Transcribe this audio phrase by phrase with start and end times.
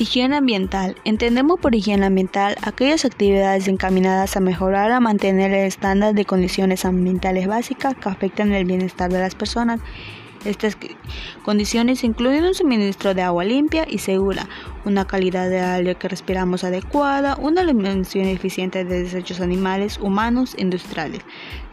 [0.00, 0.96] Higiene ambiental.
[1.04, 6.86] Entendemos por higiene ambiental aquellas actividades encaminadas a mejorar o mantener el estándar de condiciones
[6.86, 9.78] ambientales básicas que afectan el bienestar de las personas.
[10.46, 10.78] Estas
[11.42, 14.48] condiciones incluyen un suministro de agua limpia y segura,
[14.86, 21.20] una calidad de aire que respiramos adecuada, una eliminación eficiente de desechos animales, humanos industriales,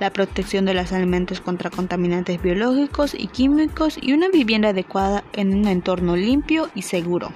[0.01, 5.53] la protección de los alimentos contra contaminantes biológicos y químicos y una vivienda adecuada en
[5.53, 7.31] un entorno limpio y seguro.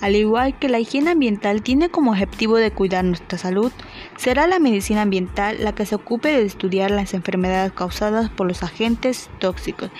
[0.00, 3.72] Al igual que la higiene ambiental tiene como objetivo de cuidar nuestra salud,
[4.16, 8.62] será la medicina ambiental la que se ocupe de estudiar las enfermedades causadas por los
[8.62, 9.90] agentes tóxicos.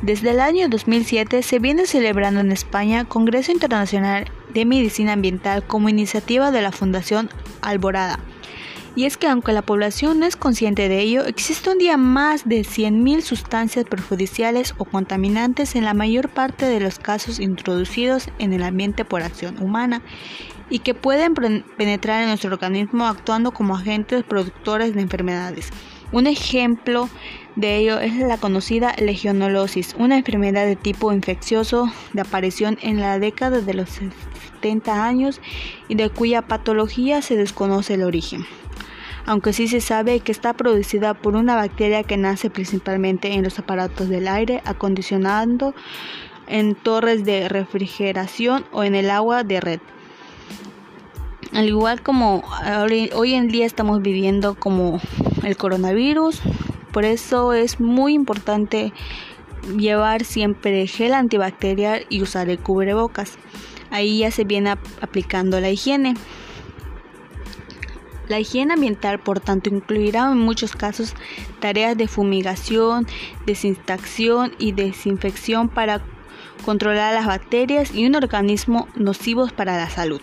[0.00, 5.88] Desde el año 2007 se viene celebrando en España Congreso Internacional de Medicina Ambiental como
[5.88, 7.30] iniciativa de la Fundación
[7.60, 8.18] Alborada
[8.94, 12.46] y es que aunque la población no es consciente de ello, existe un día más
[12.46, 18.52] de 100.000 sustancias perjudiciales o contaminantes en la mayor parte de los casos introducidos en
[18.52, 20.02] el ambiente por acción humana
[20.68, 21.34] y que pueden
[21.76, 25.70] penetrar en nuestro organismo actuando como agentes productores de enfermedades.
[26.12, 27.08] Un ejemplo
[27.56, 33.18] de ello es la conocida legionolosis, una enfermedad de tipo infeccioso de aparición en la
[33.18, 33.88] década de los
[34.60, 35.40] 70 años
[35.88, 38.44] y de cuya patología se desconoce el origen
[39.26, 43.58] aunque sí se sabe que está producida por una bacteria que nace principalmente en los
[43.58, 45.74] aparatos del aire acondicionando
[46.48, 49.80] en torres de refrigeración o en el agua de red.
[51.52, 52.42] Al igual como
[53.14, 55.00] hoy en día estamos viviendo como
[55.42, 56.40] el coronavirus,
[56.92, 58.92] por eso es muy importante
[59.76, 63.38] llevar siempre gel antibacterial y usar el cubrebocas.
[63.90, 64.70] Ahí ya se viene
[65.00, 66.14] aplicando la higiene.
[68.32, 71.14] La higiene ambiental, por tanto, incluirá en muchos casos
[71.60, 73.06] tareas de fumigación,
[73.44, 76.00] desinfección y desinfección para
[76.64, 80.22] controlar las bacterias y un organismo nocivos para la salud.